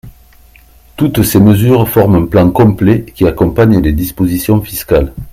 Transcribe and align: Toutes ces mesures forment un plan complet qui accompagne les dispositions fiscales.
Toutes 0.97 1.21
ces 1.21 1.39
mesures 1.39 1.87
forment 1.87 2.15
un 2.23 2.25
plan 2.25 2.49
complet 2.49 3.05
qui 3.13 3.27
accompagne 3.27 3.79
les 3.81 3.91
dispositions 3.93 4.59
fiscales. 4.59 5.13